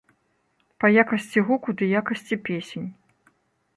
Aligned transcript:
Па 0.83 0.87
якасці 1.03 1.43
гуку 1.49 1.69
ды 1.81 1.91
якасці 2.01 2.35
песень. 2.49 2.87